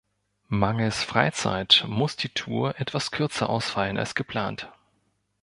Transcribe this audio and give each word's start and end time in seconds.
Mangels 0.47 1.03
Freizeit 1.03 1.83
muss 1.87 2.15
die 2.15 2.29
Tour 2.29 2.73
etwas 2.79 3.11
kürzer 3.11 3.51
ausfallen 3.51 3.99
als 3.99 4.15
geplant. 4.15 4.67